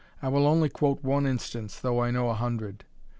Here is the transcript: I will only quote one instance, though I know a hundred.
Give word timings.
I 0.19 0.29
will 0.29 0.47
only 0.47 0.67
quote 0.67 1.03
one 1.03 1.27
instance, 1.27 1.79
though 1.79 2.01
I 2.01 2.09
know 2.09 2.31
a 2.31 2.33
hundred. 2.33 2.85